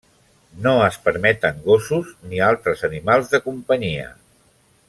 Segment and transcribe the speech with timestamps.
[0.67, 4.13] No es permeten gossos ni altres animals de companyia.